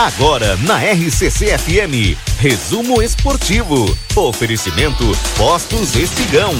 Agora 0.00 0.56
na 0.66 0.78
RCC 0.78 1.58
FM, 1.58 2.16
resumo 2.38 3.02
esportivo. 3.02 3.84
Oferecimento 4.16 5.04
Postos 5.36 5.94
Espigão. 5.94 6.54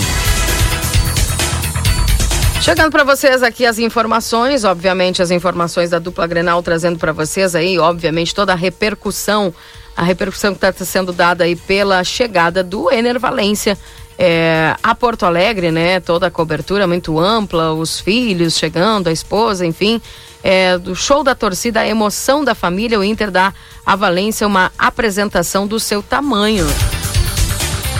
Chegando 2.61 2.93
para 2.93 3.03
vocês 3.03 3.43
aqui 3.43 3.65
as 3.65 3.79
informações, 3.79 4.63
obviamente 4.63 5.23
as 5.23 5.31
informações 5.31 5.89
da 5.89 5.99
dupla 5.99 6.27
Grenal 6.27 6.63
trazendo 6.63 6.99
para 6.99 7.13
vocês 7.13 7.55
aí, 7.55 7.79
obviamente 7.79 8.35
toda 8.35 8.53
a 8.53 8.57
repercussão, 8.57 9.55
a 9.97 10.03
repercussão 10.03 10.55
que 10.55 10.63
está 10.63 10.85
sendo 10.85 11.11
dada 11.11 11.45
aí 11.45 11.57
pela 11.57 12.05
chegada 12.05 12.63
do 12.63 12.93
Ener 12.93 13.19
Valência 13.19 13.79
é, 14.23 14.77
a 14.83 14.95
Porto 14.95 15.25
Alegre, 15.25 15.71
né? 15.71 15.99
Toda 15.99 16.27
a 16.27 16.31
cobertura 16.31 16.87
muito 16.87 17.19
ampla, 17.19 17.73
os 17.73 17.99
filhos 17.99 18.59
chegando, 18.59 19.09
a 19.09 19.13
esposa, 19.13 19.65
enfim, 19.65 19.99
é, 20.43 20.77
do 20.77 20.95
show 20.95 21.25
da 21.25 21.35
torcida, 21.35 21.81
a 21.81 21.89
emoção 21.89 22.45
da 22.45 22.55
família, 22.55 23.01
o 23.01 23.03
Inter 23.03 23.31
dá 23.31 23.55
a 23.85 23.97
Valência 23.97 24.47
uma 24.47 24.71
apresentação 24.79 25.67
do 25.67 25.81
seu 25.81 26.03
tamanho. 26.03 26.67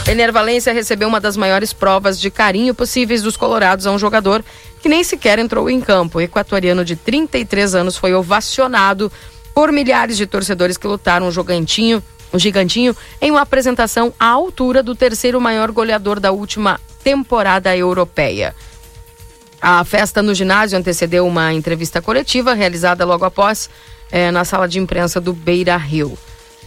Ener 0.07 0.31
Valência 0.31 0.75
recebeu 0.75 1.09
uma 1.09 1.21
das 1.21 1.39
maiores 1.39 1.73
provas 1.73 2.21
de 2.21 2.31
carinho 2.31 2.75
possíveis 2.75 3.23
dos 3.23 3.35
colorados 3.35 3.87
a 3.87 3.91
um 3.91 3.99
jogador 3.99 4.45
que 4.83 4.91
nem 4.91 5.03
sequer 5.03 5.39
entrou 5.39 5.71
em 5.71 5.81
campo. 5.81 6.19
O 6.19 6.21
equatoriano 6.21 6.85
de 6.85 6.97
33 6.97 7.75
anos 7.75 7.97
foi 7.97 8.13
ovacionado 8.13 9.11
por 9.55 9.73
milhares 9.73 10.19
de 10.19 10.27
torcedores 10.27 10.77
que 10.77 10.87
lutaram 10.87 11.29
o 11.29 11.33
jogantinho, 11.33 12.03
o 12.33 12.39
gigantinho, 12.39 12.97
em 13.21 13.31
uma 13.31 13.43
apresentação 13.43 14.13
à 14.19 14.27
altura 14.27 14.83
do 14.83 14.95
terceiro 14.95 15.41
maior 15.41 15.71
goleador 15.71 16.21
da 16.21 16.31
última 16.31 16.81
temporada 17.03 17.77
europeia. 17.77 18.55
A 19.61 19.85
festa 19.85 20.23
no 20.23 20.35
ginásio 20.35 20.79
antecedeu 20.79 21.27
uma 21.27 21.53
entrevista 21.53 22.01
coletiva 22.01 22.55
realizada 22.55 23.05
logo 23.05 23.25
após 23.25 23.69
eh, 24.11 24.31
na 24.31 24.45
sala 24.45 24.67
de 24.67 24.79
imprensa 24.79 25.21
do 25.21 25.33
Beira 25.33 25.77
Rio. 25.77 26.17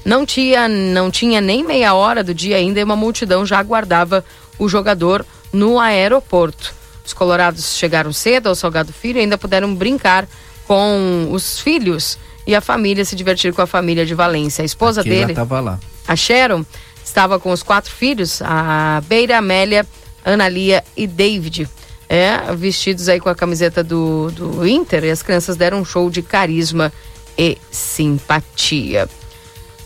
Não 0.06 0.26
tinha, 0.26 0.68
não 0.68 1.10
tinha 1.10 1.40
nem 1.40 1.64
meia 1.66 1.94
hora 1.94 2.24
do 2.24 2.34
dia 2.34 2.58
ainda 2.58 2.80
e 2.80 2.84
uma 2.84 2.96
multidão 2.96 3.46
já 3.46 3.58
aguardava 3.58 4.24
o 4.60 4.68
jogador 4.68 5.26
no 5.52 5.80
aeroporto. 5.80 6.74
Os 7.06 7.14
colorados 7.14 7.76
chegaram 7.76 8.14
cedo 8.14 8.48
ao 8.48 8.56
Salgado 8.56 8.94
Filho 8.94 9.18
e 9.18 9.22
ainda 9.22 9.38
puderam 9.38 9.74
brincar 9.74 10.28
com 10.68 11.30
os 11.32 11.60
filhos 11.60 12.18
e 12.46 12.56
a 12.56 12.62
família, 12.62 13.06
se 13.06 13.16
divertir 13.16 13.54
com 13.54 13.62
a 13.62 13.68
família 13.68 14.06
de 14.06 14.14
Valência. 14.14 14.62
A 14.62 14.66
esposa 14.66 15.02
Aqui 15.02 15.10
dele, 15.10 15.34
lá. 15.62 15.80
a 16.08 16.16
Sharon, 16.16 16.66
estava 17.04 17.40
com 17.40 17.52
os 17.52 17.64
quatro 17.64 17.92
filhos, 17.92 18.42
a 18.42 19.02
Beira, 19.08 19.38
Amélia, 19.38 19.86
Analia 20.26 20.84
e 20.96 21.08
David. 21.08 21.68
É, 22.10 22.54
vestidos 22.56 23.10
aí 23.10 23.20
com 23.20 23.30
a 23.30 23.36
camiseta 23.36 23.84
do, 23.84 24.30
do 24.32 24.68
Inter 24.68 25.04
e 25.06 25.10
as 25.10 25.24
crianças 25.24 25.56
deram 25.56 25.80
um 25.80 25.86
show 25.86 26.10
de 26.10 26.22
carisma 26.22 26.94
e 27.38 27.58
simpatia. 27.72 29.10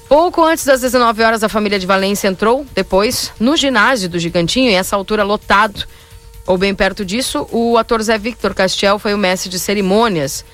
Pouco 0.10 0.44
antes 0.44 0.64
das 0.64 0.82
19 0.82 1.22
horas, 1.22 1.44
a 1.44 1.50
família 1.50 1.78
de 1.78 1.86
Valência 1.86 2.28
entrou, 2.28 2.66
depois, 2.74 3.32
no 3.40 3.58
ginásio 3.58 4.10
do 4.10 4.18
Gigantinho, 4.18 4.70
e 4.70 4.74
essa 4.74 4.96
altura 4.96 5.24
lotado. 5.24 5.86
Ou 6.46 6.58
bem 6.58 6.74
perto 6.74 7.04
disso, 7.04 7.46
o 7.52 7.78
ator 7.78 8.02
Zé 8.02 8.18
Victor 8.18 8.54
Castiel 8.54 8.98
foi 9.00 9.14
o 9.14 9.18
mestre 9.18 9.50
de 9.50 9.60
cerimônias. 9.60 10.46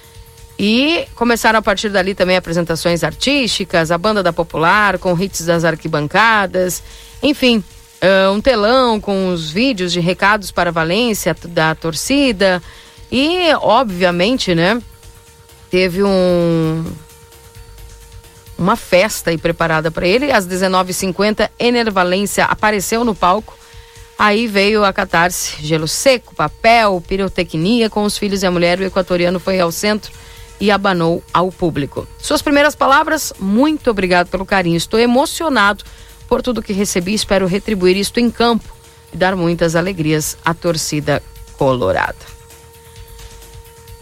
E 0.57 1.07
começaram 1.15 1.59
a 1.59 1.61
partir 1.61 1.89
dali 1.89 2.13
também 2.13 2.37
apresentações 2.37 3.03
artísticas, 3.03 3.91
a 3.91 3.97
banda 3.97 4.21
da 4.21 4.31
Popular, 4.31 4.99
com 4.99 5.19
hits 5.19 5.45
das 5.45 5.65
arquibancadas, 5.65 6.83
enfim, 7.21 7.63
uh, 8.03 8.31
um 8.31 8.39
telão 8.39 8.99
com 8.99 9.29
os 9.29 9.49
vídeos 9.49 9.91
de 9.91 9.99
recados 9.99 10.51
para 10.51 10.71
Valência, 10.71 11.35
da 11.47 11.73
torcida. 11.73 12.61
E, 13.11 13.51
obviamente, 13.61 14.53
né, 14.53 14.81
teve 15.71 16.03
um, 16.03 16.85
uma 18.57 18.75
festa 18.75 19.31
aí 19.31 19.37
preparada 19.37 19.89
para 19.89 20.07
ele. 20.07 20.31
Às 20.31 20.47
19h50, 20.47 21.49
Ener 21.57 21.91
Valência 21.91 22.45
apareceu 22.45 23.03
no 23.03 23.15
palco. 23.15 23.57
Aí 24.17 24.45
veio 24.45 24.85
a 24.85 24.93
catarse, 24.93 25.55
gelo 25.65 25.87
seco, 25.87 26.35
papel, 26.35 27.03
pirotecnia 27.07 27.89
com 27.89 28.03
os 28.03 28.17
filhos 28.17 28.43
e 28.43 28.45
a 28.45 28.51
mulher. 28.51 28.79
O 28.79 28.83
equatoriano 28.83 29.39
foi 29.39 29.59
ao 29.59 29.71
centro 29.71 30.11
e 30.59 30.71
abanou 30.71 31.23
ao 31.33 31.51
público. 31.51 32.07
Suas 32.19 32.41
primeiras 32.41 32.75
palavras: 32.75 33.33
muito 33.39 33.89
obrigado 33.89 34.27
pelo 34.27 34.45
carinho. 34.45 34.77
Estou 34.77 34.99
emocionado 34.99 35.83
por 36.27 36.41
tudo 36.41 36.61
que 36.61 36.73
recebi. 36.73 37.13
Espero 37.13 37.47
retribuir 37.47 37.97
isto 37.97 38.19
em 38.19 38.29
campo 38.29 38.73
e 39.13 39.17
dar 39.17 39.35
muitas 39.35 39.75
alegrias 39.75 40.37
à 40.43 40.53
torcida 40.53 41.21
colorada. 41.57 42.33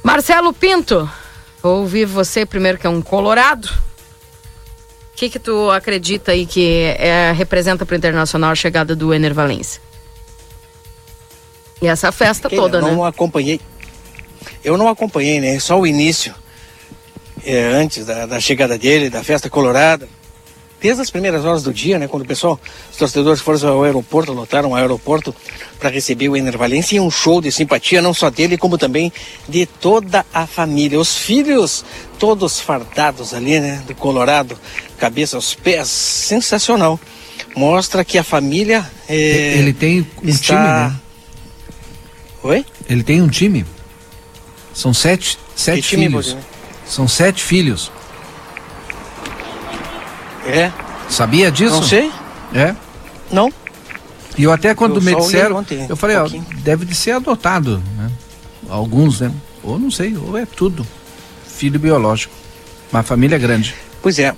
Marcelo 0.04 0.52
Pinto, 0.52 1.10
vou 1.62 1.82
ouvir 1.82 2.06
você 2.06 2.46
primeiro, 2.46 2.78
que 2.78 2.88
é 2.88 2.90
um 2.90 3.02
colorado 3.02 3.70
que 5.22 5.30
que 5.30 5.38
tu 5.38 5.70
acredita 5.70 6.32
aí 6.32 6.48
que 6.48 6.96
é, 6.98 7.32
representa 7.32 7.86
para 7.86 7.94
o 7.94 7.98
Internacional 7.98 8.50
a 8.50 8.56
chegada 8.56 8.96
do 8.96 9.14
Ener 9.14 9.36
Valencia? 9.36 9.80
E 11.80 11.86
essa 11.86 12.12
festa 12.12 12.50
Que 12.50 12.56
toda, 12.56 12.80
eu 12.80 12.82
né? 12.82 12.92
não 12.92 13.06
acompanhei. 13.06 13.62
Eu 14.64 14.78
não 14.78 14.88
acompanhei, 14.88 15.40
né? 15.40 15.60
Só 15.60 15.80
o 15.80 15.86
início. 15.86 16.34
É, 17.46 17.64
antes 17.74 18.06
da, 18.06 18.26
da 18.26 18.40
chegada 18.40 18.78
dele, 18.78 19.10
da 19.10 19.24
festa 19.24 19.50
colorada. 19.50 20.08
Desde 20.82 21.00
as 21.00 21.12
primeiras 21.12 21.46
horas 21.46 21.62
do 21.62 21.72
dia, 21.72 22.00
né? 22.00 22.08
Quando 22.08 22.24
o 22.24 22.26
pessoal, 22.28 22.60
os 22.92 22.98
torcedores 22.98 23.40
foram 23.40 23.70
ao 23.70 23.84
aeroporto, 23.84 24.34
lotaram 24.34 24.72
o 24.72 24.76
aeroporto 24.76 25.34
para 25.80 25.92
receber 25.92 26.28
o 26.28 26.36
Ener 26.36 26.58
Valencia 26.58 26.98
e 26.98 27.00
um 27.00 27.12
show 27.12 27.40
de 27.40 27.52
simpatia, 27.52 28.02
não 28.02 28.16
só 28.16 28.32
dele, 28.32 28.58
como 28.58 28.80
também 28.80 29.14
de 29.48 29.68
toda 29.68 30.26
a 30.34 30.48
família. 30.48 31.00
Os 31.00 31.16
filhos, 31.16 31.86
todos 32.18 32.60
fardados 32.60 33.32
ali, 33.32 33.60
né? 33.60 33.84
Do 33.86 33.94
Colorado, 33.94 34.58
cabeça 34.98 35.36
aos 35.36 35.54
pés. 35.54 35.88
Sensacional. 35.88 37.00
Mostra 37.56 38.04
que 38.04 38.18
a 38.18 38.24
família. 38.24 38.84
é, 39.08 39.58
Ele 39.60 39.74
tem 39.74 40.08
um 40.24 40.28
está- 40.30 40.46
time, 40.46 40.60
né? 40.68 41.00
Oi? 42.44 42.66
Ele 42.90 43.04
tem 43.04 43.22
um 43.22 43.28
time. 43.28 43.64
São 44.74 44.96
sete, 44.96 45.38
sete 45.56 45.82
time, 45.84 46.06
filhos. 46.08 46.32
Valdinei? 46.32 46.51
São 46.92 47.08
sete 47.08 47.42
filhos. 47.42 47.90
É? 50.46 50.70
Sabia 51.10 51.50
disso? 51.50 51.76
Não 51.76 51.84
sei? 51.84 52.12
É. 52.54 52.76
Não? 53.32 53.50
E 54.38 54.44
eu 54.44 54.52
até 54.52 54.76
quando 54.76 54.98
Eu 54.98 55.02
me 55.02 55.16
disseram, 55.16 55.56
ontem, 55.56 55.86
eu 55.88 55.96
falei, 55.96 56.18
um 56.18 56.24
ó, 56.26 56.30
deve 56.58 56.84
de 56.84 56.94
ser 56.94 57.12
adotado, 57.12 57.82
né? 57.98 58.12
Alguns, 58.70 59.22
né? 59.22 59.32
Ou 59.64 59.80
não 59.80 59.90
sei, 59.90 60.18
ou 60.18 60.38
é 60.38 60.46
tudo. 60.46 60.86
Filho 61.48 61.80
biológico. 61.80 62.34
Uma 62.92 63.04
família 63.04 63.38
grande. 63.38 63.74
Pois 64.02 64.20
é. 64.20 64.36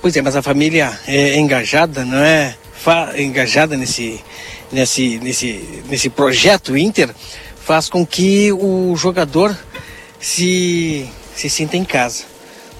Pois 0.00 0.16
é, 0.16 0.22
mas 0.22 0.34
a 0.34 0.42
família 0.42 0.98
é 1.06 1.38
engajada, 1.38 2.04
não 2.04 2.18
é? 2.18 2.56
Fa- 2.74 3.12
engajada 3.16 3.76
nesse, 3.76 4.20
nesse, 4.72 5.20
nesse, 5.20 5.84
nesse 5.88 6.10
projeto 6.10 6.76
Inter 6.76 7.10
faz 7.64 7.88
com 7.88 8.04
que 8.04 8.50
o 8.50 8.96
jogador 8.96 9.56
se, 10.18 11.08
se 11.34 11.48
sinta 11.48 11.76
em 11.76 11.84
casa. 11.84 12.24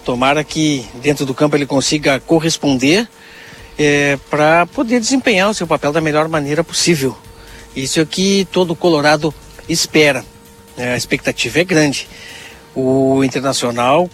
Tomara 0.05 0.43
que 0.43 0.85
dentro 1.03 1.25
do 1.25 1.35
campo 1.35 1.57
ele 1.57 1.67
consiga 1.67 2.19
corresponder 2.21 3.09
para 4.29 4.67
poder 4.67 5.01
desempenhar 5.01 5.51
o 5.51 5.55
seu 5.55 5.67
papel 5.67 5.93
da 5.93 6.01
melhor 6.01 6.29
maneira 6.29 6.63
possível. 6.63 7.17
Isso 7.75 7.99
é 7.99 8.03
o 8.03 8.07
que 8.07 8.47
todo 8.53 8.77
Colorado 8.77 9.35
espera. 9.69 10.25
né? 10.77 10.95
a 10.95 10.97
expectativa 10.97 11.61
é 11.61 11.65
grande. 11.65 12.09
O 12.75 13.23
Internacional, 13.25 14.09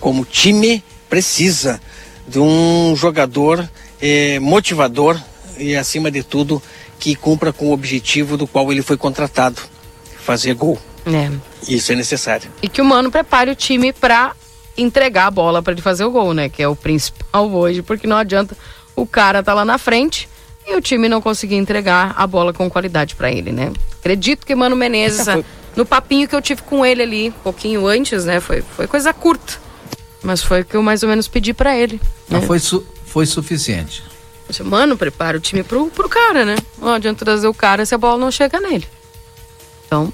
como 0.00 0.24
time, 0.24 0.82
precisa 1.08 1.80
de 2.26 2.38
um 2.38 2.94
jogador 2.96 3.68
eh, 4.00 4.38
motivador 4.40 5.20
e, 5.58 5.76
acima 5.76 6.10
de 6.10 6.22
tudo, 6.22 6.62
que 6.98 7.14
cumpra 7.14 7.52
com 7.52 7.66
o 7.66 7.72
objetivo 7.72 8.36
do 8.36 8.46
qual 8.46 8.72
ele 8.72 8.82
foi 8.82 8.96
contratado 8.96 9.60
fazer 10.24 10.54
gol. 10.54 10.78
É. 11.06 11.30
Isso 11.68 11.92
é 11.92 11.94
necessário. 11.94 12.50
E 12.62 12.68
que 12.68 12.80
o 12.80 12.84
Mano 12.84 13.10
prepare 13.10 13.50
o 13.50 13.54
time 13.54 13.92
para 13.92 14.32
entregar 14.76 15.26
a 15.26 15.30
bola 15.30 15.62
para 15.62 15.72
ele 15.72 15.82
fazer 15.82 16.04
o 16.04 16.10
gol, 16.10 16.34
né? 16.34 16.48
Que 16.48 16.62
é 16.62 16.68
o 16.68 16.74
principal 16.76 17.50
hoje, 17.50 17.82
porque 17.82 18.06
não 18.06 18.16
adianta 18.16 18.56
o 18.96 19.06
cara 19.06 19.42
tá 19.42 19.54
lá 19.54 19.64
na 19.64 19.78
frente 19.78 20.28
e 20.66 20.74
o 20.74 20.80
time 20.80 21.08
não 21.08 21.20
conseguir 21.20 21.56
entregar 21.56 22.14
a 22.16 22.26
bola 22.26 22.52
com 22.52 22.68
qualidade 22.70 23.14
para 23.14 23.30
ele, 23.30 23.52
né? 23.52 23.72
Acredito 24.00 24.46
que 24.46 24.54
Mano 24.54 24.74
Menezes, 24.76 25.24
foi- 25.24 25.44
no 25.76 25.84
papinho 25.84 26.28
que 26.28 26.34
eu 26.34 26.42
tive 26.42 26.62
com 26.62 26.84
ele 26.86 27.02
ali, 27.02 27.28
um 27.28 27.32
pouquinho 27.42 27.86
antes, 27.86 28.24
né? 28.24 28.40
Foi, 28.40 28.62
foi 28.62 28.86
coisa 28.86 29.12
curta. 29.12 29.54
Mas 30.22 30.42
foi 30.42 30.62
o 30.62 30.64
que 30.64 30.74
eu 30.76 30.82
mais 30.82 31.02
ou 31.02 31.08
menos 31.08 31.28
pedi 31.28 31.52
para 31.52 31.76
ele. 31.76 32.00
Não 32.30 32.40
né? 32.40 32.46
foi, 32.46 32.58
su- 32.58 32.86
foi 33.06 33.26
suficiente. 33.26 34.02
Mano, 34.62 34.96
prepara 34.96 35.36
o 35.36 35.40
time 35.40 35.62
pro, 35.62 35.86
pro 35.88 36.08
cara, 36.08 36.44
né? 36.44 36.56
Não 36.78 36.92
adianta 36.94 37.24
trazer 37.24 37.46
o 37.48 37.54
cara 37.54 37.84
se 37.84 37.94
a 37.94 37.98
bola 37.98 38.18
não 38.18 38.30
chega 38.30 38.60
nele. 38.60 38.86
Então, 39.86 40.12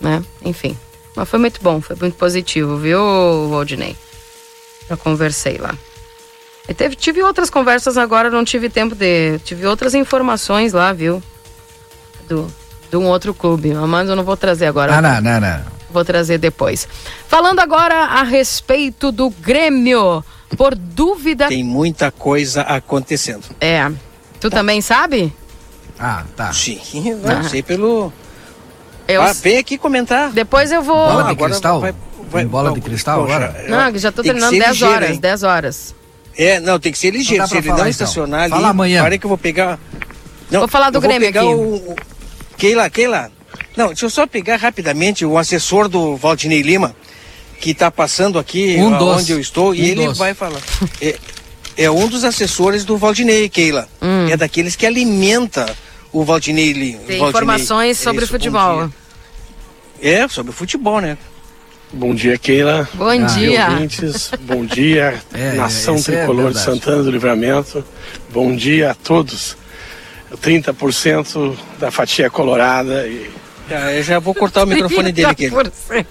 né? 0.00 0.22
Enfim. 0.44 0.76
Mas 1.16 1.28
foi 1.28 1.38
muito 1.38 1.60
bom, 1.62 1.80
foi 1.80 1.96
muito 2.00 2.14
positivo, 2.16 2.76
viu, 2.76 3.00
Waldinei? 3.50 3.96
Já 4.88 4.96
conversei 4.96 5.58
lá. 5.58 5.74
E 6.68 6.74
teve, 6.74 6.94
tive 6.94 7.22
outras 7.22 7.50
conversas 7.50 7.96
agora, 7.98 8.30
não 8.30 8.44
tive 8.44 8.68
tempo 8.68 8.94
de. 8.94 9.38
Tive 9.40 9.66
outras 9.66 9.94
informações 9.94 10.72
lá, 10.72 10.92
viu? 10.92 11.22
Do, 12.28 12.46
de 12.90 12.96
um 12.96 13.06
outro 13.06 13.34
clube. 13.34 13.74
Mas 13.74 14.08
eu 14.08 14.14
não 14.14 14.22
vou 14.22 14.36
trazer 14.36 14.66
agora. 14.66 14.96
Ah, 14.96 15.02
não, 15.02 15.20
não, 15.20 15.40
não. 15.40 15.60
Vou 15.90 16.04
trazer 16.04 16.38
depois. 16.38 16.86
Falando 17.26 17.58
agora 17.58 17.94
a 18.04 18.22
respeito 18.22 19.10
do 19.10 19.30
Grêmio. 19.30 20.24
por 20.56 20.74
dúvida. 20.76 21.48
Tem 21.48 21.64
muita 21.64 22.12
coisa 22.12 22.62
acontecendo. 22.62 23.44
É. 23.60 23.90
Tu 24.38 24.48
também 24.50 24.80
sabe? 24.80 25.32
Ah, 25.98 26.24
tá. 26.36 26.52
Sim, 26.52 26.80
não 27.24 27.38
Ah. 27.40 27.42
sei 27.44 27.62
pelo. 27.62 28.12
Eu... 29.10 29.22
Ah, 29.22 29.32
vem 29.32 29.58
aqui 29.58 29.76
comentar. 29.78 30.30
Depois 30.30 30.70
eu 30.72 30.82
vou. 30.82 30.96
Bola 30.96 31.24
de 31.24 31.30
agora 31.30 31.50
cristal? 31.50 31.80
vai- 31.80 31.94
Tem 32.32 32.46
bola 32.46 32.70
de 32.70 32.76
Poxa, 32.80 32.88
cristal 32.90 33.22
agora? 33.24 33.64
Não, 33.68 33.98
já 33.98 34.12
tô 34.12 34.22
ser 34.22 34.32
10 34.34 34.52
ligeiro, 34.52 34.94
horas. 34.94 35.10
hein? 35.10 35.18
10 35.20 35.42
horas. 35.42 35.94
É, 36.38 36.60
não, 36.60 36.78
tem 36.78 36.92
que 36.92 36.98
ser 36.98 37.10
ligeiro. 37.10 37.42
Não 37.42 37.44
dá 37.44 37.48
Se 37.48 37.56
ele 37.56 37.62
falar, 37.62 37.74
não 37.78 37.80
então. 37.82 37.90
estacionar 37.90 38.40
ali. 38.42 38.50
Fala 38.50 38.68
amanhã. 38.68 39.02
Para 39.02 39.18
que 39.18 39.26
eu 39.26 39.28
vou 39.28 39.38
pegar. 39.38 39.78
Não, 40.50 40.60
Vou 40.60 40.68
falar 40.68 40.90
do 40.90 40.96
eu 40.96 41.00
vou 41.00 41.08
Grêmio 41.10 41.28
pegar 41.28 41.40
aqui. 41.42 41.48
O... 41.50 41.58
o- 41.92 41.96
Keila, 42.56 42.88
Keila. 42.90 43.30
Não, 43.76 43.88
deixa 43.88 44.04
eu 44.06 44.10
só 44.10 44.26
pegar 44.26 44.56
rapidamente 44.56 45.24
o 45.24 45.36
assessor 45.38 45.88
do 45.88 46.16
Valdinei 46.16 46.60
Lima, 46.62 46.94
que 47.60 47.70
está 47.70 47.90
passando 47.90 48.38
aqui 48.38 48.76
Um 48.78 48.96
dos. 48.96 49.16
onde 49.18 49.32
eu 49.32 49.40
estou, 49.40 49.74
e 49.74 49.80
Um 49.80 49.84
ele 49.84 50.06
dos. 50.06 50.18
vai 50.18 50.34
falar. 50.34 50.60
É, 51.00 51.16
é 51.76 51.90
um 51.90 52.06
dos 52.08 52.22
assessores 52.24 52.84
do 52.84 52.96
Valdinei, 52.96 53.48
Keila. 53.48 53.88
Hum. 54.02 54.28
É 54.28 54.36
daqueles 54.36 54.76
que 54.76 54.84
alimenta 54.86 55.74
o 56.12 56.24
Valdinei 56.24 56.72
Lima. 56.72 57.00
Tem 57.06 57.22
informações 57.28 57.98
sobre 57.98 58.26
futebol. 58.26 58.90
É, 60.00 60.26
sobre 60.28 60.50
o 60.50 60.54
futebol, 60.54 61.00
né? 61.00 61.16
Bom 61.92 62.14
dia, 62.14 62.38
Keila. 62.38 62.88
Bom 62.94 63.10
Ah, 63.10 63.16
dia. 63.16 63.68
Ouvintes, 63.70 64.30
bom 64.42 64.64
dia, 64.64 65.20
É, 65.34 65.52
nação 65.54 65.96
é 65.96 66.00
tricolor 66.02 66.48
de 66.52 66.54
verdade. 66.54 66.64
Santana 66.64 67.02
do 67.02 67.10
Livramento. 67.10 67.84
Bom 68.32 68.54
dia 68.54 68.92
a 68.92 68.94
todos. 68.94 69.56
30% 70.42 71.56
da 71.80 71.90
fatia 71.90 72.30
colorada 72.30 73.06
e 73.08 73.28
Ah, 73.68 73.92
eu 73.92 74.02
já 74.04 74.18
vou 74.20 74.32
cortar 74.34 74.62
o 74.62 74.66
microfone 74.66 75.10
dele 75.10 75.26
aqui. 75.28 75.50
30%. 75.50 76.06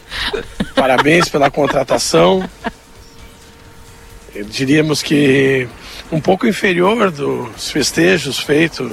parabéns 0.75 1.29
pela 1.29 1.49
contratação. 1.49 2.47
Diríamos 4.49 5.01
que 5.01 5.67
um 6.11 6.19
pouco 6.19 6.45
inferior 6.47 7.09
dos 7.11 7.71
festejos 7.71 8.37
feitos 8.39 8.91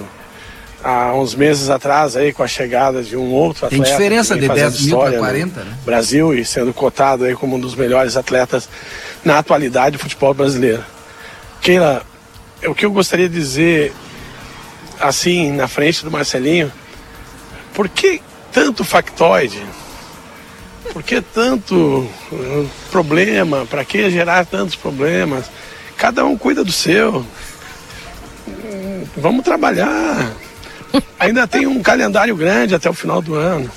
há 0.87 1.13
uns 1.15 1.35
meses 1.35 1.69
atrás 1.69 2.17
aí 2.17 2.33
com 2.33 2.45
a 2.45 2.47
chegada 2.47 3.03
de 3.03 3.17
um 3.17 3.33
outro 3.33 3.69
Tem 3.69 3.81
atleta. 3.81 3.97
diferença 3.97 4.35
que 4.35 4.41
de 4.41 4.47
vem 4.47 4.57
fazendo 4.57 4.71
10 4.71 4.81
mil 4.83 4.99
para 4.99 5.09
história 5.11 5.19
no 5.19 5.25
40, 5.25 5.65
né? 5.65 5.77
Brasil 5.85 6.35
e 6.35 6.45
sendo 6.45 6.73
cotado 6.73 7.25
aí 7.25 7.35
como 7.35 7.57
um 7.57 7.61
dos 7.61 7.75
melhores 7.75 8.17
atletas 8.17 8.69
na 9.25 9.39
atualidade 9.39 9.97
do 9.97 9.99
futebol 9.99 10.33
brasileiro. 10.33 10.85
Keila, 11.61 12.07
o 12.65 12.75
que 12.75 12.87
eu 12.87 12.93
gostaria 12.93 13.29
de 13.29 13.35
dizer 13.35 13.93
assim 15.01 15.51
na 15.51 15.67
frente 15.67 16.05
do 16.05 16.11
Marcelinho, 16.11 16.73
por 17.75 17.89
que 17.89 18.23
tanto 18.53 18.85
factoide? 18.85 19.63
Por 20.93 21.03
que 21.03 21.21
tanto 21.21 22.09
uh, 22.31 22.71
problema? 22.93 23.67
Para 23.67 23.85
que 23.85 24.09
gerar 24.09 24.47
tantos 24.47 24.77
problemas? 24.77 25.47
Cada 25.97 26.25
um 26.25 26.39
cuida 26.39 26.63
do 26.63 26.71
seu. 26.71 27.27
Vamos 29.17 29.45
trabalhar. 29.45 30.33
Ainda 31.19 31.47
tem 31.47 31.67
um 31.67 31.83
calendário 31.83 32.35
grande 32.37 32.75
até 32.75 32.89
o 32.91 32.95
final 32.95 33.21
do 33.23 33.35
ano. 33.35 33.71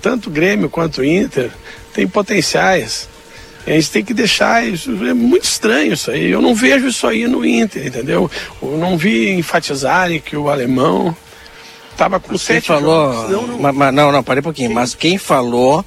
Tanto 0.00 0.30
Grêmio 0.30 0.68
quanto 0.68 1.02
Inter 1.04 1.50
tem 1.92 2.06
potenciais. 2.06 3.08
A 3.66 3.70
gente 3.70 3.90
tem 3.90 4.04
que 4.04 4.12
deixar 4.12 4.64
isso. 4.66 4.90
É 5.06 5.14
muito 5.14 5.44
estranho 5.44 5.94
isso 5.94 6.10
aí. 6.10 6.30
Eu 6.30 6.42
não 6.42 6.54
vejo 6.54 6.86
isso 6.88 7.06
aí 7.06 7.26
no 7.26 7.44
Inter, 7.44 7.86
entendeu? 7.86 8.30
Eu 8.60 8.76
não 8.76 8.98
vi 8.98 9.30
enfatizarem 9.30 10.20
que 10.20 10.36
o 10.36 10.50
alemão 10.50 11.16
estava 11.92 12.20
com 12.20 12.36
Você 12.36 12.54
sete 12.54 12.66
falou. 12.68 13.12
jogos. 13.14 13.30
Não, 13.30 13.46
não. 13.46 13.58
Ma- 13.58 13.72
ma- 13.72 13.92
não, 13.92 14.12
não, 14.12 14.22
parei 14.22 14.40
um 14.40 14.44
pouquinho. 14.44 14.70
Mas 14.72 14.94
quem 14.94 15.16
falou 15.16 15.82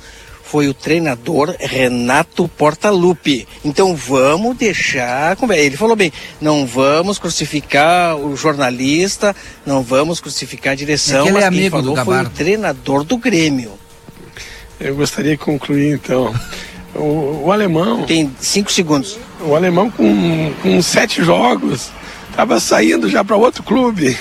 foi 0.50 0.68
o 0.68 0.74
treinador 0.74 1.56
Renato 1.60 2.48
Portaluppi. 2.48 3.48
Então 3.64 3.96
vamos 3.96 4.56
deixar. 4.56 5.38
Ele 5.52 5.78
falou 5.78 5.96
bem: 5.96 6.12
não 6.40 6.66
vamos 6.66 7.20
crucificar 7.20 8.16
o 8.16 8.36
jornalista, 8.36 9.36
não 9.66 9.84
vamos 9.84 10.20
crucificar 10.20 10.74
a 10.74 10.76
direção. 10.76 11.22
É 11.22 11.24
que 11.24 11.30
ele 11.30 11.38
é 11.38 11.42
mas 11.42 11.50
quem 11.50 11.60
amigo 11.60 11.82
do 11.82 11.96
falou 11.96 12.06
foi 12.06 12.22
o 12.22 12.30
treinador 12.30 13.04
do 13.04 13.18
Grêmio. 13.18 13.72
Eu 14.80 14.96
gostaria 14.96 15.32
de 15.32 15.38
concluir 15.38 15.94
então. 15.94 16.34
O, 16.96 17.44
o 17.46 17.52
alemão, 17.52 18.04
Tem 18.06 18.32
cinco 18.40 18.72
segundos. 18.72 19.20
o 19.42 19.56
alemão 19.56 19.92
com, 19.92 20.52
com 20.64 20.82
sete 20.82 21.24
jogos, 21.24 21.92
estava 22.38 22.60
saindo 22.60 23.10
já 23.10 23.24
para 23.24 23.36
outro 23.36 23.63
clube. 23.63 24.16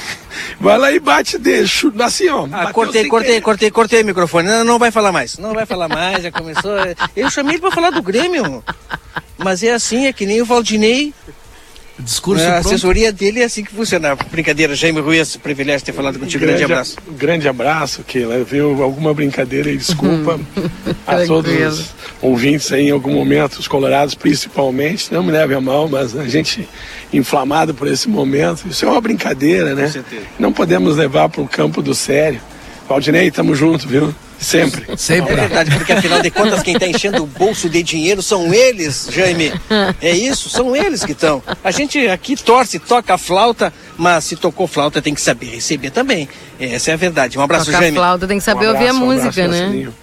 Vai 0.58 0.78
lá 0.78 0.90
e 0.90 0.98
bate 0.98 1.36
deixa, 1.36 1.92
assim 2.02 2.28
ó. 2.30 2.48
Ah, 2.50 2.72
cortei, 2.72 3.06
cortei, 3.08 3.32
querer. 3.32 3.40
cortei, 3.42 3.70
cortei 3.70 4.02
o 4.02 4.06
microfone. 4.06 4.48
Não, 4.48 4.64
não 4.64 4.78
vai 4.78 4.90
falar 4.90 5.12
mais. 5.12 5.36
Não 5.36 5.52
vai 5.52 5.66
falar 5.66 5.86
mais, 5.86 6.22
já 6.22 6.32
começou. 6.32 6.72
Eu 7.14 7.30
chamei 7.30 7.54
ele 7.54 7.60
pra 7.60 7.70
falar 7.70 7.90
do 7.90 8.02
Grêmio. 8.02 8.64
Mas 9.36 9.62
é 9.62 9.72
assim, 9.72 10.06
é 10.06 10.14
que 10.14 10.24
nem 10.24 10.40
o 10.40 10.46
Valdinei. 10.46 11.12
Discurso 11.98 12.44
a 12.44 12.52
pronto. 12.52 12.66
assessoria 12.68 13.10
dele 13.10 13.40
é 13.40 13.44
assim 13.44 13.64
que 13.64 13.72
funciona. 13.72 14.14
Brincadeira, 14.30 14.74
Jaime 14.74 15.00
Ruiz, 15.00 15.36
privilégio 15.36 15.86
ter 15.86 15.92
falado 15.92 16.18
contigo. 16.18 16.44
Grande 16.44 16.64
abraço. 16.64 16.96
Grande 17.16 17.48
abraço, 17.48 18.02
Keila. 18.04 18.44
Viu 18.44 18.82
alguma 18.82 19.14
brincadeira 19.14 19.70
e 19.70 19.76
desculpa 19.76 20.38
a 21.06 21.16
todos 21.26 21.52
os 21.52 21.94
ouvintes 22.20 22.70
aí 22.70 22.88
em 22.88 22.90
algum 22.90 23.14
momento, 23.14 23.58
os 23.58 23.66
colorados 23.66 24.14
principalmente. 24.14 25.12
Não 25.12 25.22
me 25.22 25.32
leve 25.32 25.54
a 25.54 25.60
mal, 25.60 25.88
mas 25.88 26.16
a 26.16 26.28
gente 26.28 26.68
inflamado 27.12 27.72
por 27.72 27.88
esse 27.88 28.08
momento. 28.08 28.68
Isso 28.68 28.84
é 28.84 28.88
uma 28.88 29.00
brincadeira, 29.00 29.74
né? 29.74 29.88
certeza. 29.88 30.22
Não 30.38 30.52
podemos 30.52 30.96
levar 30.96 31.28
para 31.28 31.40
o 31.40 31.48
campo 31.48 31.80
do 31.80 31.94
sério. 31.94 32.40
Valdinei, 32.88 33.30
tamo 33.30 33.54
junto, 33.54 33.86
viu? 33.88 34.14
Sempre. 34.38 34.84
É 34.92 34.96
Sempre. 34.96 35.34
verdade, 35.34 35.70
porque 35.70 35.92
afinal 35.92 36.20
de 36.20 36.30
contas 36.30 36.62
quem 36.62 36.74
está 36.74 36.86
enchendo 36.86 37.22
o 37.22 37.26
bolso 37.26 37.68
de 37.70 37.82
dinheiro 37.82 38.22
são 38.22 38.52
eles, 38.52 39.08
Jaime. 39.10 39.52
É 40.00 40.10
isso, 40.10 40.48
são 40.50 40.76
eles 40.76 41.04
que 41.04 41.12
estão. 41.12 41.42
A 41.64 41.70
gente 41.70 42.06
aqui 42.08 42.36
torce, 42.36 42.78
toca 42.78 43.14
a 43.14 43.18
flauta, 43.18 43.72
mas 43.96 44.24
se 44.24 44.36
tocou 44.36 44.66
flauta 44.66 45.00
tem 45.00 45.14
que 45.14 45.20
saber 45.22 45.46
receber 45.46 45.90
também. 45.90 46.28
Essa 46.60 46.90
é 46.90 46.94
a 46.94 46.96
verdade. 46.98 47.38
Um 47.38 47.42
abraço, 47.42 47.66
Tocar 47.66 47.80
Jaime. 47.80 47.96
flauta 47.96 48.26
tem 48.28 48.38
que 48.38 48.44
saber 48.44 48.66
Um 48.66 48.72
ouvir 48.72 48.86
a 48.86 48.90
abraço, 48.90 49.02
um 49.02 49.06
música, 49.06 49.28
abraço, 49.28 49.50
né? 49.50 49.60
Marcelinho. 49.62 49.94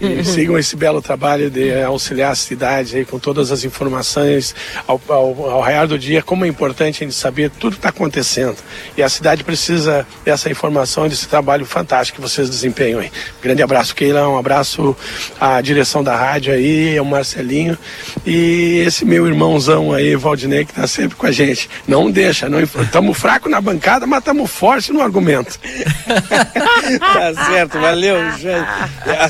E 0.00 0.24
sigam 0.24 0.58
esse 0.58 0.76
belo 0.76 1.00
trabalho 1.00 1.50
de 1.50 1.82
auxiliar 1.82 2.32
a 2.32 2.34
cidade 2.34 2.96
aí 2.96 3.04
com 3.04 3.18
todas 3.18 3.52
as 3.52 3.64
informações 3.64 4.54
ao, 4.86 5.00
ao, 5.08 5.50
ao 5.50 5.60
raiar 5.60 5.86
do 5.86 5.98
dia, 5.98 6.22
como 6.22 6.44
é 6.44 6.48
importante 6.48 7.02
a 7.02 7.06
gente 7.06 7.16
saber 7.16 7.50
tudo 7.50 7.72
que 7.72 7.78
está 7.78 7.90
acontecendo. 7.90 8.56
E 8.96 9.02
a 9.02 9.08
cidade 9.08 9.44
precisa 9.44 10.06
dessa 10.24 10.50
informação, 10.50 11.08
desse 11.08 11.28
trabalho 11.28 11.64
fantástico 11.64 12.16
que 12.16 12.28
vocês 12.28 12.48
desempenham 12.48 13.00
aí. 13.00 13.10
Grande 13.42 13.62
abraço, 13.62 13.94
Keila, 13.94 14.28
um 14.28 14.38
abraço 14.38 14.96
à 15.40 15.60
direção 15.60 16.02
da 16.02 16.16
rádio 16.16 16.52
aí, 16.52 16.96
ao 16.96 17.04
Marcelinho 17.04 17.78
e 18.24 18.82
esse 18.86 19.04
meu 19.04 19.26
irmãozão 19.26 19.92
aí, 19.92 20.16
Valdinei, 20.16 20.64
que 20.64 20.72
está 20.72 20.86
sempre 20.86 21.16
com 21.16 21.26
a 21.26 21.32
gente. 21.32 21.68
Não 21.86 22.10
deixa, 22.10 22.48
não 22.48 22.60
estamos 22.60 23.16
fracos 23.16 23.50
na 23.50 23.60
bancada, 23.60 24.06
mas 24.06 24.20
estamos 24.20 24.50
fortes 24.50 24.90
no 24.90 25.00
argumento. 25.00 25.58
tá 26.06 27.46
certo, 27.46 27.78
valeu, 27.78 28.16
Jaime. 28.38 28.66
É, 29.06 29.22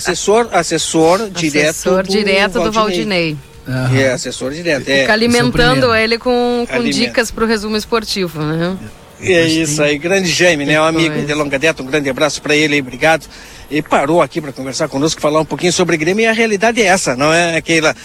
Assessor, 0.53 1.21
assessor 1.23 1.31
direto 1.31 1.71
Assessor 1.71 2.03
do 2.03 2.09
direto 2.09 2.61
do 2.61 2.73
Valdinei. 2.73 3.37
Aham. 3.69 3.99
É, 3.99 4.13
assessor 4.13 4.53
direto. 4.53 4.89
É. 4.89 5.01
Fica 5.01 5.13
alimentando 5.13 5.95
ele 5.95 6.19
com, 6.19 6.65
com 6.69 6.75
Alimenta. 6.75 6.99
dicas 6.99 7.31
pro 7.31 7.47
resumo 7.47 7.77
esportivo, 7.77 8.41
né? 8.41 8.77
É 9.21 9.47
isso 9.47 9.83
aí, 9.83 9.97
grande 9.99 10.31
Jaime, 10.31 10.67
né? 10.67 10.81
Um 10.81 10.85
amigo 10.85 11.21
de 11.23 11.35
longa 11.35 11.59
data, 11.59 11.83
um 11.83 11.87
grande 11.87 12.09
abraço 12.09 12.41
para 12.43 12.55
ele 12.55 12.79
obrigado. 12.79 13.27
E 13.71 13.83
parou 13.83 14.23
aqui 14.23 14.41
para 14.41 14.53
conversar 14.53 14.89
conosco, 14.89 15.21
falar 15.21 15.41
um 15.41 15.45
pouquinho 15.45 15.73
sobre 15.73 15.97
Grêmio 15.97 16.23
e 16.23 16.27
a 16.27 16.33
realidade 16.33 16.81
é 16.81 16.87
essa, 16.87 17.17
não 17.17 17.33
é 17.33 17.57
aquela. 17.57 17.97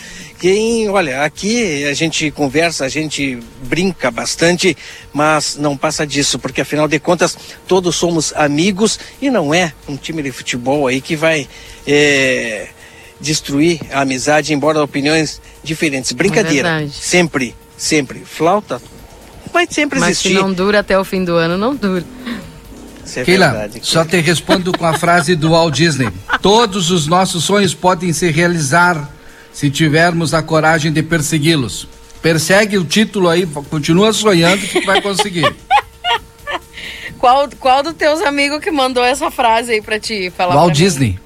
Quem, 0.41 0.89
olha, 0.89 1.23
aqui 1.23 1.85
a 1.85 1.93
gente 1.93 2.31
conversa, 2.31 2.83
a 2.83 2.89
gente 2.89 3.37
brinca 3.61 4.09
bastante, 4.09 4.75
mas 5.13 5.55
não 5.55 5.77
passa 5.77 6.05
disso, 6.05 6.39
porque 6.39 6.61
afinal 6.61 6.87
de 6.87 6.97
contas 6.97 7.37
todos 7.67 7.95
somos 7.95 8.33
amigos 8.33 8.99
e 9.21 9.29
não 9.29 9.53
é 9.53 9.71
um 9.87 9.95
time 9.95 10.23
de 10.23 10.31
futebol 10.31 10.87
aí 10.87 10.99
que 10.99 11.15
vai 11.15 11.47
é, 11.85 12.69
destruir 13.19 13.81
a 13.91 14.01
amizade, 14.01 14.51
embora 14.51 14.83
opiniões 14.83 15.39
diferentes. 15.63 16.11
Brincadeira, 16.11 16.69
verdade. 16.69 16.91
sempre, 16.91 17.55
sempre. 17.77 18.23
Flauta 18.25 18.81
vai 19.53 19.67
sempre 19.69 19.99
Mas 19.99 20.17
se 20.17 20.29
existir. 20.29 20.41
não 20.41 20.51
dura 20.51 20.79
até 20.79 20.97
o 20.97 21.05
fim 21.05 21.23
do 21.23 21.35
ano, 21.35 21.55
não 21.55 21.75
dura. 21.75 22.03
Isso 23.05 23.19
é 23.19 23.23
Keila, 23.23 23.51
verdade. 23.51 23.79
só 23.83 24.03
te 24.03 24.19
respondo 24.19 24.71
com 24.71 24.87
a 24.87 24.97
frase 24.97 25.35
do 25.35 25.51
Walt 25.51 25.75
Disney. 25.75 26.09
Todos 26.41 26.89
os 26.89 27.05
nossos 27.05 27.43
sonhos 27.43 27.75
podem 27.75 28.11
se 28.11 28.31
realizar 28.31 29.20
se 29.53 29.69
tivermos 29.69 30.33
a 30.33 30.41
coragem 30.41 30.91
de 30.91 31.03
persegui-los. 31.03 31.87
Persegue 32.21 32.77
o 32.77 32.85
título 32.85 33.29
aí, 33.29 33.45
continua 33.69 34.13
sonhando 34.13 34.61
que 34.61 34.81
tu 34.81 34.85
vai 34.85 35.01
conseguir. 35.01 35.53
Qual, 37.17 37.47
qual 37.59 37.83
dos 37.83 37.93
teus 37.93 38.19
amigos 38.21 38.59
que 38.59 38.71
mandou 38.71 39.03
essa 39.05 39.29
frase 39.29 39.73
aí 39.73 39.81
pra 39.81 39.99
ti 39.99 40.33
falar? 40.35 40.55
Walt 40.55 40.73
pra 40.73 40.73
mim? 40.73 40.83
Disney. 40.83 41.19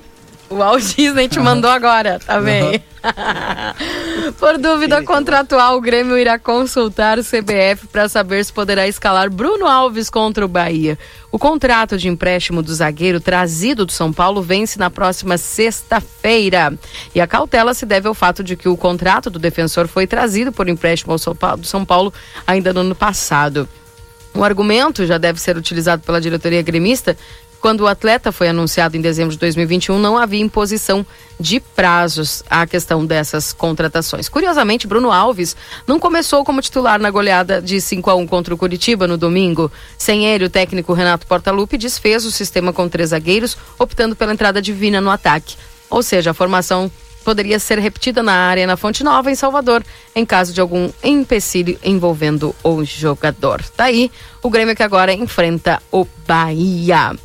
O 0.50 0.56
Walt 0.56 0.84
Disney 0.84 1.30
te 1.30 1.40
mandou 1.40 1.72
agora, 1.72 2.20
tá 2.20 2.42
bem? 2.42 2.84
Por 4.34 4.58
dúvida 4.58 5.04
contratual, 5.04 5.78
o 5.78 5.82
Grêmio 5.82 6.18
irá 6.18 6.40
consultar 6.40 7.20
o 7.20 7.24
CBF 7.24 7.88
para 7.92 8.10
saber 8.10 8.44
se 8.44 8.52
poderá 8.52 8.88
escalar 8.88 9.30
Bruno 9.30 9.68
Alves 9.68 10.10
contra 10.10 10.44
o 10.44 10.48
Bahia. 10.48 10.98
O 11.32 11.38
contrato 11.38 11.98
de 11.98 12.08
empréstimo 12.08 12.62
do 12.62 12.74
zagueiro 12.74 13.20
trazido 13.20 13.86
do 13.86 13.92
São 13.92 14.12
Paulo 14.12 14.42
vence 14.42 14.80
na 14.80 14.90
próxima 14.90 15.38
sexta-feira. 15.38 16.74
E 17.14 17.22
a 17.22 17.28
cautela 17.28 17.74
se 17.74 17.86
deve 17.86 18.08
ao 18.08 18.14
fato 18.14 18.44
de 18.44 18.56
que 18.56 18.68
o 18.68 18.78
contrato 18.78 19.30
do 19.30 19.38
defensor 19.38 19.88
foi 19.88 20.08
trazido 20.08 20.52
por 20.52 20.68
empréstimo 20.68 21.14
ao 21.14 21.64
São 21.64 21.86
Paulo 21.86 22.14
ainda 22.48 22.74
no 22.74 22.82
ano 22.82 22.96
passado. 22.96 23.68
Um 24.36 24.44
argumento 24.44 25.06
já 25.06 25.18
deve 25.18 25.40
ser 25.40 25.56
utilizado 25.56 26.02
pela 26.02 26.20
diretoria 26.20 26.62
gremista 26.62 27.16
quando 27.66 27.82
o 27.82 27.88
atleta 27.88 28.32
foi 28.32 28.50
anunciado 28.50 28.96
em 28.96 29.02
dezembro 29.02 29.32
de 29.32 29.40
2021, 29.40 29.98
não 29.98 30.20
havia 30.20 30.40
imposição 30.40 31.04
de 31.40 31.60
prazos 31.60 32.44
à 32.48 32.68
questão 32.68 33.04
dessas 33.04 33.54
contratações. 33.54 34.30
Curiosamente, 34.30 34.86
Bruno 34.86 35.12
Alves 35.12 35.56
não 35.88 36.00
começou 36.00 36.46
como 36.46 36.62
titular 36.62 37.00
na 37.00 37.10
goleada 37.10 37.60
de 37.60 37.82
5 37.82 38.08
a 38.08 38.14
1 38.14 38.28
contra 38.28 38.54
o 38.54 38.58
Curitiba 38.58 39.08
no 39.08 39.18
domingo. 39.18 39.72
Sem 39.98 40.28
ele, 40.28 40.46
o 40.46 40.50
técnico 40.50 40.94
Renato 40.94 41.26
Portaluppi 41.26 41.76
desfez 41.76 42.24
o 42.24 42.30
sistema 42.30 42.72
com 42.72 42.88
três 42.88 43.10
zagueiros, 43.10 43.58
optando 43.80 44.16
pela 44.16 44.32
entrada 44.32 44.62
divina 44.62 45.02
no 45.02 45.10
ataque. 45.10 45.56
Ou 45.90 46.04
seja, 46.04 46.30
a 46.30 46.34
formação 46.36 46.92
poderia 47.24 47.58
ser 47.58 47.80
repetida 47.80 48.22
na 48.22 48.34
área 48.34 48.68
na 48.68 48.78
Fonte 48.78 49.04
Nova, 49.04 49.32
em 49.32 49.36
Salvador, 49.36 49.84
em 50.16 50.24
caso 50.24 50.54
de 50.54 50.62
algum 50.62 50.92
empecilho 51.04 51.80
envolvendo 51.84 52.56
o 52.64 52.86
jogador. 52.86 53.66
Daí, 53.76 54.10
tá 54.10 54.16
o 54.44 54.52
Grêmio 54.52 54.76
que 54.76 54.84
agora 54.84 55.12
enfrenta 55.12 55.82
o 55.92 56.06
Bahia. 56.28 57.16